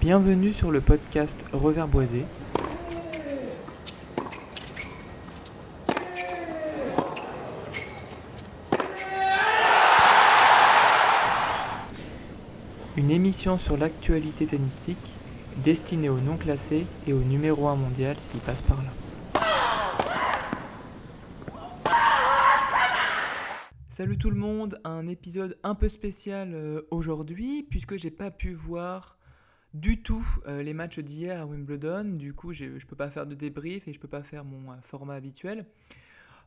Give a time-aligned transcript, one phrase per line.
[0.00, 2.24] Bienvenue sur le podcast Revers Boisé.
[12.96, 15.14] Une émission sur l'actualité tennistique
[15.64, 18.92] destinée aux non classés et au numéro 1 mondial s'il passe par là.
[23.88, 28.52] Salut tout le monde, un épisode un peu spécial euh, aujourd'hui puisque j'ai pas pu
[28.52, 29.17] voir
[29.74, 32.04] du tout euh, les matchs d'hier à Wimbledon.
[32.04, 34.72] Du coup, je ne peux pas faire de débrief et je peux pas faire mon
[34.72, 35.66] euh, format habituel.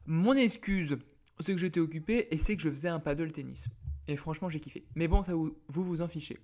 [0.06, 0.98] Mon excuse,
[1.40, 3.68] c'est que j'étais occupé et c'est que je faisais un paddle tennis.
[4.08, 4.86] Et franchement, j'ai kiffé.
[4.96, 6.40] Mais bon, ça vous vous, en fichez.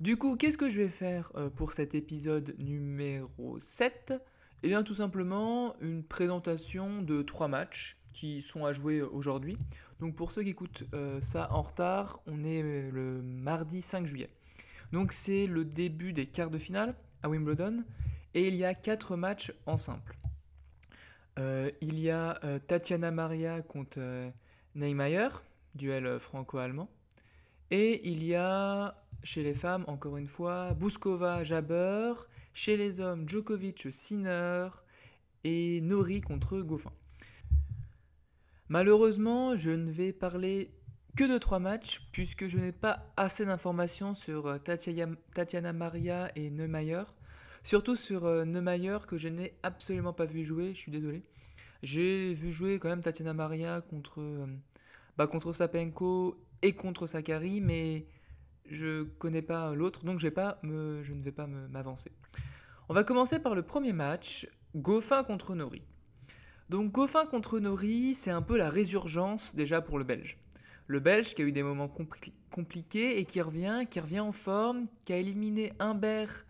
[0.00, 4.14] Du coup, qu'est-ce que je vais faire pour cet épisode numéro 7
[4.62, 9.56] Eh bien, tout simplement une présentation de trois matchs qui sont à jouer aujourd'hui.
[10.00, 14.06] Donc pour ceux qui écoutent euh, ça en retard, on est euh, le mardi 5
[14.06, 14.30] juillet.
[14.92, 17.84] Donc c'est le début des quarts de finale à Wimbledon
[18.34, 20.16] et il y a quatre matchs en simple.
[21.38, 24.00] Euh, il y a Tatiana Maria contre
[24.74, 25.28] Neymayer,
[25.74, 26.88] duel franco-allemand.
[27.70, 32.14] Et il y a chez les femmes, encore une fois, Bouskova, Jabber.
[32.52, 34.68] Chez les hommes, Djokovic, Sinner.
[35.44, 36.92] Et Nori contre Goffin.
[38.68, 40.70] Malheureusement, je ne vais parler
[41.16, 46.50] que de trois matchs puisque je n'ai pas assez d'informations sur euh, Tatiana Maria et
[46.50, 47.04] Neumayer.
[47.62, 51.22] Surtout sur euh, Neumayer que je n'ai absolument pas vu jouer, je suis désolé.
[51.82, 54.46] J'ai vu jouer quand même Tatiana Maria contre, euh,
[55.16, 58.06] bah, Sapenko et contre Sakari, mais
[58.66, 62.12] je connais pas l'autre, donc je ne vais pas m'avancer.
[62.88, 65.82] On va commencer par le premier match, Goffin contre Nori.
[66.68, 70.38] Donc Goffin contre Nori, c'est un peu la résurgence déjà pour le Belge.
[70.90, 71.88] Le Belge qui a eu des moments
[72.50, 76.44] compliqués et qui revient, qui revient en forme, qui a éliminé Humbert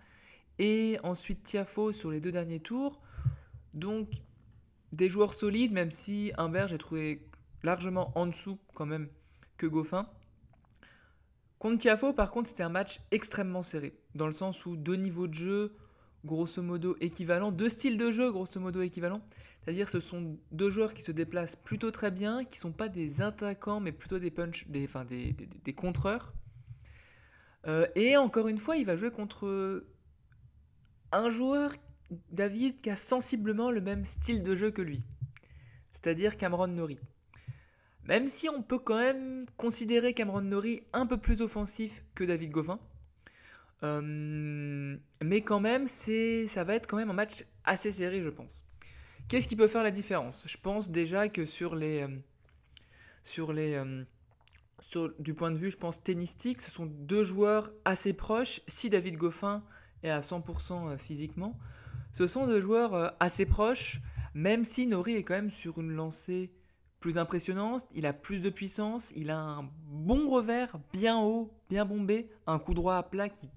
[0.58, 3.02] et ensuite Tiafo sur les deux derniers tours.
[3.74, 4.08] Donc
[4.92, 7.28] des joueurs solides, même si Humbert j'ai trouvé
[7.62, 9.10] largement en dessous quand même
[9.58, 10.08] que Goffin.
[11.58, 15.28] Contre Tiafo, par contre, c'était un match extrêmement serré, dans le sens où deux niveaux
[15.28, 15.76] de jeu
[16.24, 19.22] grosso modo équivalents, deux styles de jeu grosso modo équivalents.
[19.62, 22.88] C'est-à-dire ce sont deux joueurs qui se déplacent plutôt très bien, qui ne sont pas
[22.88, 26.32] des attaquants, mais plutôt des punch, des, enfin, des, des, contreurs.
[27.66, 29.84] Euh, et encore une fois, il va jouer contre
[31.12, 31.74] un joueur,
[32.30, 35.04] David, qui a sensiblement le même style de jeu que lui.
[35.90, 36.98] C'est-à-dire Cameron Nori.
[38.04, 42.50] Même si on peut quand même considérer Cameron Nori un peu plus offensif que David
[42.50, 42.80] Goffin.
[43.82, 48.64] Euh, mais quand même, ça va être quand même un match assez serré, je pense.
[49.30, 50.42] Qu'est-ce qui peut faire la différence?
[50.48, 52.08] Je pense déjà que sur les, euh,
[53.22, 54.02] sur les, euh,
[54.80, 58.60] sur, du point de vue, je pense tennistique, ce sont deux joueurs assez proches.
[58.66, 59.62] Si David Goffin
[60.02, 61.56] est à 100% euh, physiquement,
[62.10, 64.00] ce sont deux joueurs assez proches,
[64.34, 66.50] même si Nori est quand même sur une lancée
[66.98, 71.84] plus impressionnante, il a plus de puissance, il a un bon revers, bien haut, bien
[71.84, 73.48] bombé, un coup droit à plat qui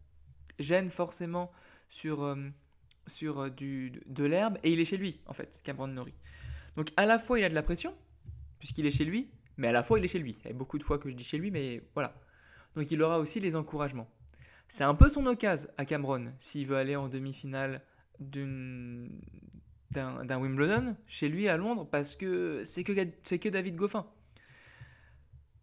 [0.59, 1.51] gêne forcément
[1.89, 2.35] sur,
[3.07, 6.13] sur euh, du, de l'herbe et il est chez lui, en fait, Cameron Nori.
[6.75, 7.95] Donc à la fois il a de la pression,
[8.59, 10.35] puisqu'il est chez lui, mais à la fois il est chez lui.
[10.43, 12.15] Il y a beaucoup de fois que je dis chez lui, mais voilà.
[12.75, 14.09] Donc il aura aussi les encouragements.
[14.67, 17.83] C'est un peu son occasion à Cameron, s'il veut aller en demi-finale
[18.19, 19.09] d'un
[19.91, 24.07] Wimbledon, chez lui à Londres, parce que c'est que, que David Goffin.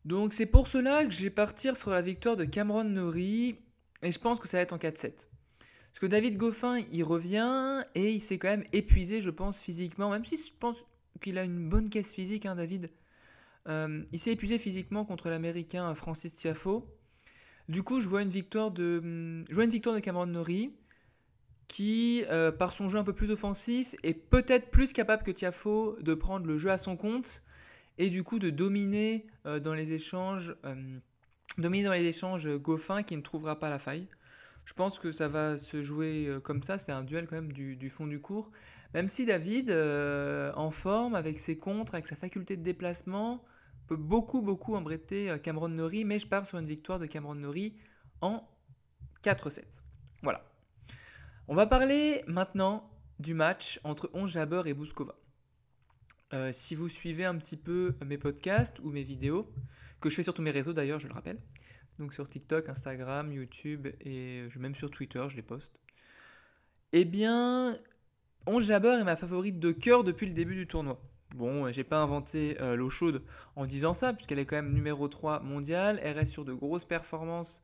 [0.04, 3.58] Donc c'est pour cela que je vais partir sur la victoire de Cameron Nori,
[4.02, 5.28] et je pense que ça va être en 4-7.
[5.90, 10.10] Parce que David Goffin, il revient et il s'est quand même épuisé, je pense, physiquement.
[10.10, 10.76] Même si je pense
[11.20, 12.90] qu'il a une bonne caisse physique, hein, David.
[13.68, 16.88] Euh, il s'est épuisé physiquement contre l'Américain Francis Tiafo.
[17.68, 20.72] Du coup, je vois une victoire de, je vois une victoire de Cameron Nori
[21.68, 25.96] qui, euh, par son jeu un peu plus offensif, est peut-être plus capable que Tiafo
[26.00, 27.42] de prendre le jeu à son compte
[27.98, 30.56] et du coup de dominer euh, dans les échanges,
[31.58, 34.06] dominer dans les échanges Goffin qui ne trouvera pas la faille.
[34.64, 37.52] Je pense que ça va se jouer euh, comme ça, c'est un duel quand même
[37.52, 38.50] du, fond du cours.
[38.94, 43.44] Même si David, euh, en forme, avec ses contres, avec sa faculté de déplacement,
[43.88, 47.34] peut beaucoup, beaucoup embêter euh, Cameron Nori, mais je pars sur une victoire de Cameron
[47.34, 47.74] Nori
[48.20, 48.46] en
[49.24, 49.62] 4-7.
[50.22, 50.44] Voilà.
[51.48, 52.88] On va parler maintenant
[53.18, 55.16] du match entre Onge Jabber et Bouskova.
[56.52, 59.52] Si vous suivez un petit peu mes podcasts ou mes vidéos,
[60.00, 61.38] que je fais sur tous mes réseaux d'ailleurs, je le rappelle,
[61.98, 65.80] donc sur TikTok, Instagram, YouTube et même sur Twitter, je les poste.
[66.92, 67.78] Eh bien,
[68.46, 71.00] Onge Jabber est ma favorite de cœur depuis le début du tournoi.
[71.34, 73.22] Bon, j'ai pas inventé euh, l'eau chaude
[73.54, 76.00] en disant ça, puisqu'elle est quand même numéro 3 mondiale.
[76.02, 77.62] Elle reste sur de grosses performances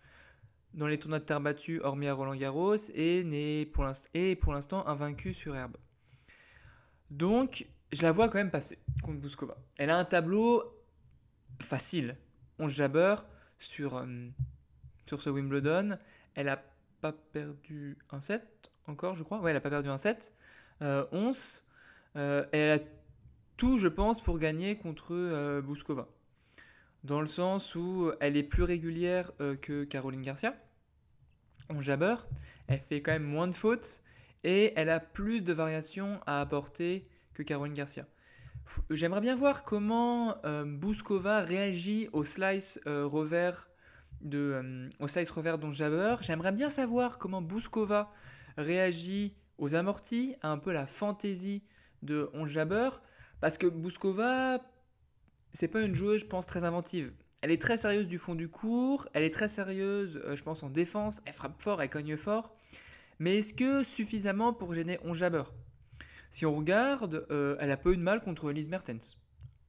[0.75, 5.35] dans les tournois de terre battue, hormis à Roland Garros, et n'est pour l'instant invaincue
[5.35, 5.77] sur herbe.
[7.11, 9.57] Donc, je la vois quand même passer contre Bouskova.
[9.77, 10.65] Elle a un tableau
[11.61, 12.17] facile.
[12.59, 13.17] 11 jabber
[13.59, 14.29] sur, euh,
[15.07, 15.99] sur ce Wimbledon.
[16.35, 16.63] Elle n'a
[17.01, 19.41] pas perdu un set encore, je crois.
[19.41, 20.35] Ouais, elle n'a pas perdu un set.
[20.81, 21.65] 11.
[22.17, 22.85] Euh, elle a
[23.57, 26.09] tout, je pense, pour gagner contre euh, Bouskova.
[27.05, 29.31] Dans le sens où elle est plus régulière
[29.63, 30.57] que Caroline Garcia.
[31.69, 32.17] On jabber.
[32.67, 34.03] Elle fait quand même moins de fautes.
[34.43, 38.07] Et elle a plus de variations à apporter que Caroline Garcia.
[38.91, 43.69] J'aimerais bien voir comment euh, Bouskova réagit au slice euh, revers
[44.23, 46.17] de euh, au slice revers dont Jabber.
[46.23, 48.11] J'aimerais bien savoir comment Bouskova
[48.57, 51.63] réagit aux amortis, à un peu la fantaisie
[52.03, 52.89] de On Jabber,
[53.41, 54.61] parce que Bouskova,
[55.53, 57.13] c'est pas une joueuse, je pense, très inventive.
[57.43, 60.71] Elle est très sérieuse du fond du cours, elle est très sérieuse, je pense, en
[60.71, 62.55] défense, elle frappe fort, elle cogne fort,
[63.19, 65.45] mais est-ce que suffisamment pour gêner On Jabber?
[66.31, 69.17] Si on regarde, euh, elle a pas eu de mal contre Elise Mertens.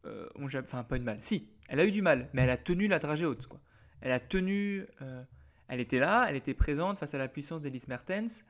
[0.05, 1.21] Euh, enfin, pas eu de mal.
[1.21, 3.47] Si, elle a eu du mal, mais elle a tenu la dragée haute.
[3.47, 3.59] Quoi.
[4.01, 4.85] Elle a tenu.
[5.01, 5.23] Euh,
[5.67, 8.43] elle était là, elle était présente face à la puissance d'Elise Mertens.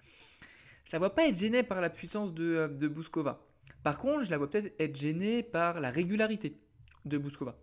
[0.86, 3.42] Je la vois pas être gênée par la puissance de, de Bouskova.
[3.84, 6.60] Par contre, je la vois peut-être être gênée par la régularité
[7.06, 7.58] de Bouskova.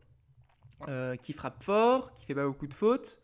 [1.20, 3.18] qui frappe fort, qui fait pas beaucoup de fautes,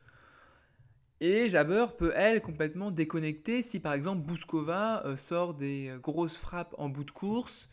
[1.21, 6.37] et Jabber peut, elle, complètement déconnecter si par exemple Bouskova euh, sort des euh, grosses
[6.37, 7.69] frappes en bout de course.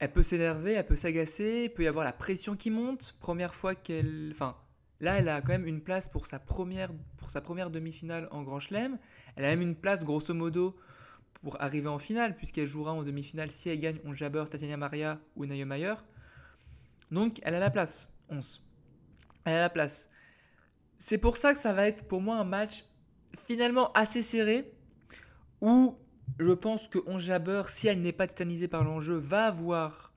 [0.00, 3.16] Elle peut s'énerver, elle peut s'agacer, il peut y avoir la pression qui monte.
[3.20, 4.30] Première fois qu'elle.
[4.32, 4.56] Enfin,
[5.00, 6.90] là, elle a quand même une place pour sa première,
[7.42, 8.98] première demi-finale en Grand Chelem.
[9.36, 10.76] Elle a même une place, grosso modo,
[11.42, 15.20] pour arriver en finale, puisqu'elle jouera en demi-finale si elle gagne on Jabber, Tatiana Maria
[15.36, 15.94] ou Mayer.
[17.10, 18.60] Donc, elle a la place, 11.
[19.44, 20.08] Elle a la place.
[21.06, 22.86] C'est pour ça que ça va être pour moi un match
[23.36, 24.72] finalement assez serré
[25.60, 25.98] où
[26.38, 30.14] je pense que Onjaber, si elle n'est pas tétanisée par l'enjeu, va avoir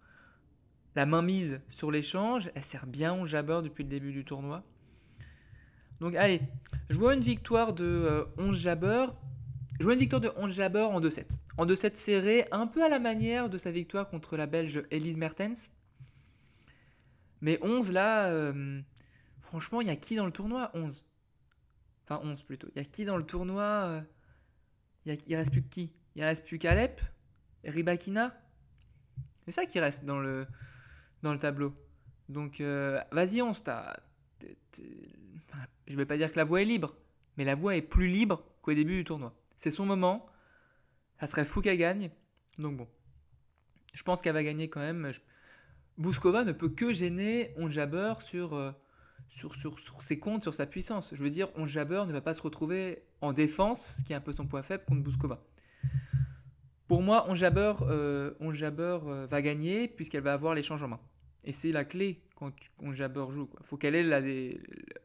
[0.96, 2.50] la main mise sur l'échange.
[2.56, 4.64] Elle sert bien Onjaber depuis le début du tournoi.
[6.00, 6.40] Donc allez,
[6.90, 9.08] je vois une victoire de euh, 11 Jabber.
[9.82, 11.38] Je vois une victoire de 11 Jabber en 2-7.
[11.58, 15.18] En 2-7 serré, un peu à la manière de sa victoire contre la Belge Elise
[15.18, 15.74] Mertens.
[17.42, 18.82] Mais 11 là, euh,
[19.48, 20.72] Franchement, il y a qui dans le tournoi?
[20.74, 21.06] 11.
[22.04, 22.68] Enfin, 11 plutôt.
[22.76, 24.02] Il y a qui dans le tournoi euh,
[25.06, 25.94] il, y reste plus que qui?
[26.18, 27.02] Il reste plus qu'Alep
[27.64, 28.38] Ribakina
[29.46, 30.46] C'est ça qui reste dans le,
[31.24, 31.74] dans le tableau.
[32.28, 33.64] Donc, euh, vas-y, 11.
[35.88, 36.98] je vais pas dire que la voie est libre,
[37.38, 39.34] mais la voie est plus libre qu'au début du tournoi.
[39.56, 40.26] C'est son moment.
[41.22, 42.12] Ça serait fou qu'elle gagne.
[42.58, 42.88] Donc, bon.
[43.94, 45.10] Je pense qu'elle va gagner quand même.
[45.98, 48.54] Bouskova ne peut que gêner Onjaber sur.
[48.54, 48.74] Euh,
[49.30, 51.14] sur, sur, sur, ses comptes, sur sa puissance.
[51.16, 54.22] Je veux dire, on ne va pas se retrouver en défense, ce qui est un
[54.22, 55.44] peu son point faible, contre Bouskova.
[56.88, 61.00] Pour moi, on Jabber, euh, euh, va gagner puisqu'elle va avoir l'échange en main.
[61.44, 62.52] Et c'est la clé quand
[62.82, 63.50] on joue.
[63.60, 64.60] Il faut qu'elle ait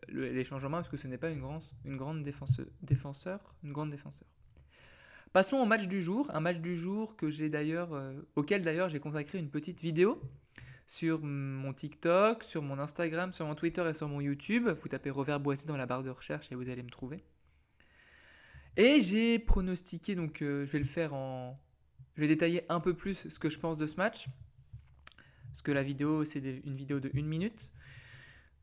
[0.08, 3.90] l'échange en main parce que ce n'est pas une, grande, une grande défenseur, une grande
[3.90, 4.26] défenseur.
[5.32, 9.38] Passons au match du jour, un match du jour que euh, auquel d'ailleurs j'ai consacré
[9.38, 10.20] une petite vidéo
[10.86, 14.68] sur mon TikTok, sur mon Instagram, sur mon Twitter et sur mon YouTube.
[14.68, 17.22] Vous tapez Boissy dans la barre de recherche et vous allez me trouver.
[18.76, 21.60] Et j'ai pronostiqué, donc euh, je vais le faire en.
[22.14, 24.28] Je vais détailler un peu plus ce que je pense de ce match.
[25.50, 27.70] Parce que la vidéo, c'est une vidéo de 1 minute.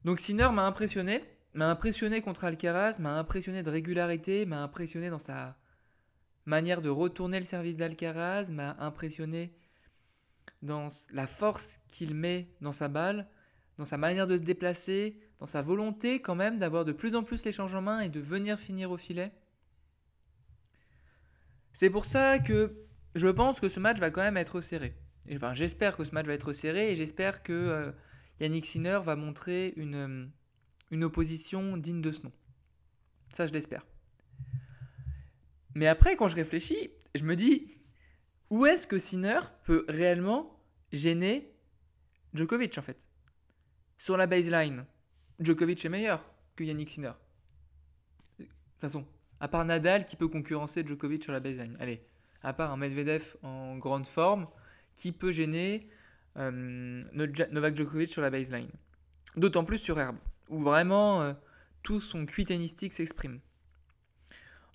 [0.06, 1.22] Donc Sinner m'a impressionné.
[1.54, 5.58] M'a impressionné contre Alcaraz, m'a impressionné de régularité, m'a impressionné dans sa
[6.46, 9.52] manière de retourner le service d'Alcaraz, m'a impressionné
[10.62, 13.28] dans la force qu'il met dans sa balle,
[13.78, 17.24] dans sa manière de se déplacer, dans sa volonté quand même d'avoir de plus en
[17.24, 19.32] plus l'échange en main et de venir finir au filet.
[21.74, 22.76] C'est pour ça que
[23.16, 24.96] je pense que ce match va quand même être serré.
[25.34, 27.92] Enfin, j'espère que ce match va être serré et j'espère que euh,
[28.40, 30.26] Yannick Sinner va montrer une, euh,
[30.92, 32.32] une opposition digne de ce nom.
[33.32, 33.86] Ça, je l'espère.
[35.76, 37.78] Mais après, quand je réfléchis, je me dis,
[38.50, 40.60] où est-ce que Sinner peut réellement
[40.92, 41.54] gêner
[42.34, 43.08] Djokovic en fait?
[43.98, 44.86] Sur la baseline,
[45.40, 46.24] Djokovic est meilleur
[46.56, 47.14] que Yannick Sinner.
[48.40, 49.06] De toute façon,
[49.40, 51.78] à part Nadal qui peut concurrencer Djokovic sur la baseline.
[51.80, 52.02] Allez,
[52.44, 54.48] à part un Medvedev en grande forme,
[54.96, 55.90] qui peut gêner
[56.38, 58.70] euh, Novak Djokovic sur la baseline
[59.36, 60.18] D'autant plus sur herbe,
[60.50, 61.34] où vraiment euh,
[61.84, 62.46] tout son cuit
[62.92, 63.40] s'exprime.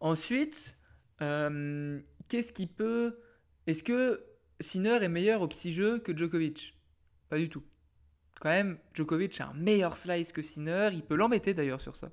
[0.01, 0.77] Ensuite,
[1.23, 3.19] euh, qu'est-ce qui peut
[3.67, 4.25] est-ce que
[4.61, 6.79] Sinner est meilleur au petit jeu que Djokovic?
[7.29, 7.63] Pas du tout.
[8.41, 10.91] Quand même, Djokovic a un meilleur slice que Sinner.
[10.93, 12.11] Il peut l'embêter d'ailleurs sur ça.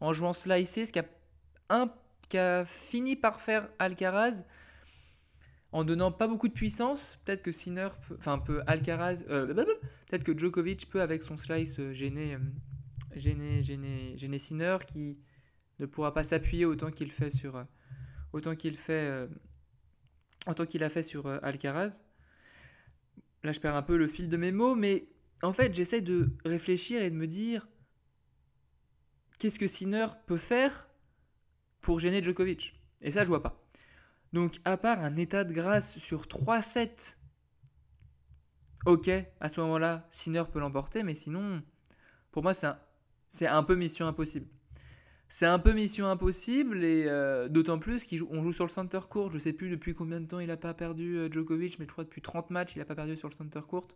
[0.00, 1.06] En jouant slicer, ce qui n'a
[1.70, 1.92] un,
[2.28, 4.44] qui a fini par faire Alcaraz
[5.72, 7.20] en donnant pas beaucoup de puissance.
[7.24, 9.52] Peut-être que Sinner, peut, enfin peut Alcaraz, euh,
[10.06, 12.38] peut-être que Djokovic peut avec son slice euh, gêner, euh,
[13.16, 15.18] gêner, gêner, gêner Sinner qui
[15.78, 17.64] ne pourra pas s'appuyer autant qu'il fait sur,
[18.32, 19.28] autant qu'il fait,
[20.46, 22.02] autant qu'il a fait sur Alcaraz.
[23.42, 25.08] Là, je perds un peu le fil de mes mots, mais
[25.42, 27.68] en fait, j'essaie de réfléchir et de me dire
[29.38, 30.88] qu'est-ce que Sinner peut faire
[31.80, 32.80] pour gêner Djokovic?
[33.02, 33.62] Et ça, je vois pas.
[34.32, 37.16] Donc, à part un état de grâce sur 3 sets,
[38.86, 39.10] ok,
[39.40, 41.62] à ce moment-là, Sinner peut l'emporter, mais sinon,
[42.32, 44.46] pour moi, c'est un, un, peu mission impossible.
[45.28, 49.32] C'est un peu mission impossible, et euh, d'autant plus qu'on joue sur le center court.
[49.32, 51.90] Je sais plus depuis combien de temps il n'a pas perdu euh, Djokovic, mais je
[51.90, 53.88] crois depuis 30 matchs, il n'a pas perdu sur le center court.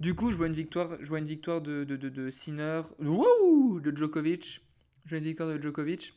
[0.00, 4.62] Du coup, je vois une victoire, je une victoire de, de, de, Sinner, de Djokovic.
[5.04, 6.14] Je vois une victoire de Djokovic.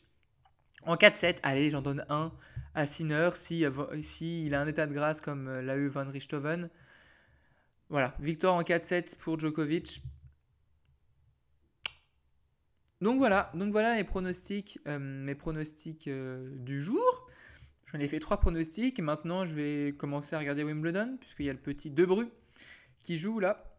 [0.86, 2.32] En 4-7, allez, j'en donne un
[2.76, 3.66] à Sinner si,
[4.02, 6.70] si il a un état de grâce comme euh, l'a eu Van Richthofen.
[7.90, 10.02] Voilà, victoire en 4-7 pour Djokovic.
[13.04, 17.28] Donc voilà, donc voilà les pronostics, euh, mes pronostics euh, du jour.
[17.92, 18.98] J'en ai fait trois pronostics.
[19.02, 22.30] Maintenant, je vais commencer à regarder Wimbledon puisqu'il y a le petit Debru
[23.00, 23.76] qui joue là.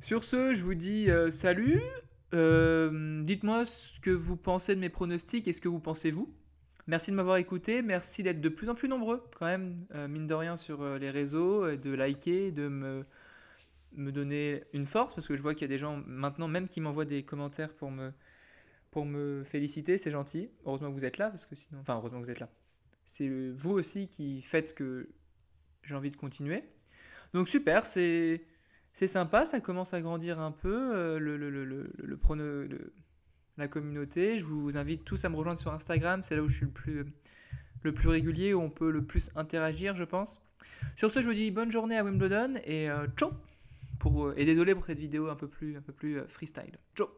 [0.00, 1.82] Sur ce, je vous dis salut.
[2.32, 6.32] Dites-moi ce que vous pensez de mes pronostics et ce que vous pensez vous.
[6.86, 10.26] Merci de m'avoir écouté, merci d'être de plus en plus nombreux quand même, euh, mine
[10.26, 15.34] de rien, sur euh, les réseaux, de liker, de me donner une force, parce que
[15.34, 18.10] je vois qu'il y a des gens maintenant même qui m'envoient des commentaires pour me,
[18.90, 20.50] pour me féliciter, c'est gentil.
[20.64, 21.80] Heureusement que vous êtes là, parce que sinon...
[21.80, 22.48] Enfin, heureusement que vous êtes là.
[23.04, 25.08] C'est vous aussi qui faites que
[25.82, 26.64] j'ai envie de continuer.
[27.34, 28.42] Donc super, c'est...
[28.94, 32.64] C'est sympa, ça commence à grandir un peu, euh, le, le, le, le, prono,
[33.56, 34.40] la communauté.
[34.40, 36.72] Je vous invite tous à me rejoindre sur Instagram, c'est là où je suis le
[36.72, 37.04] plus,
[37.82, 40.40] le plus régulier, où on peut le plus interagir, je pense.
[40.96, 43.30] Sur ce, je vous dis bonne journée à Wimbledon et euh, ciao
[44.00, 46.78] pour, euh, Et désolé pour cette vidéo un peu plus, un peu plus euh, freestyle.
[46.96, 47.08] Ciao